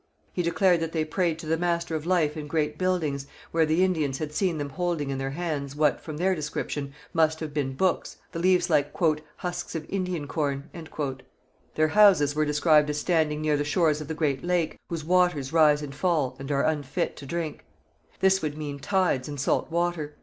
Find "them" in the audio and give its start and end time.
4.57-4.69